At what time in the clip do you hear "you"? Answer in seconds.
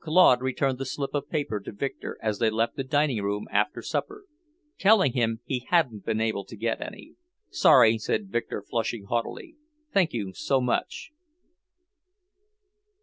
10.14-10.32